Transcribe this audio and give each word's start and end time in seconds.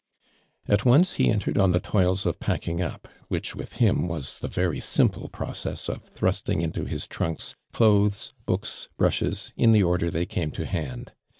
At 0.67 0.83
once 0.83 1.13
he 1.13 1.29
entered 1.29 1.59
on 1.59 1.73
the 1.73 1.79
toils 1.79 2.25
of 2.25 2.39
pack 2.39 2.67
ing 2.67 2.81
up, 2.81 3.07
which 3.27 3.55
with 3.55 3.73
him 3.73 4.07
was 4.07 4.39
the 4.39 4.47
very 4.47 4.79
simple 4.79 5.29
process 5.29 5.87
of 5.87 6.01
thrusting 6.01 6.61
into 6.61 6.85
his 6.85 7.05
trunks, 7.05 7.53
clothes,. 7.71 8.33
hooks, 8.47 8.89
brushes, 8.97 9.53
in 9.57 9.73
the 9.73 9.83
order 9.83 10.09
they 10.09 10.25
came 10.25 10.49
to 10.53 10.65
hand. 10.65 11.13